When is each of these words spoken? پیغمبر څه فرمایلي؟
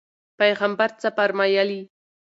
پیغمبر 0.39 0.89
څه 1.01 1.09
فرمایلي؟ 1.17 1.81